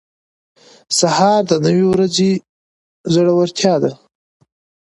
[0.99, 2.31] سهار د نوې ورځې
[3.13, 3.91] زړورتیا ده.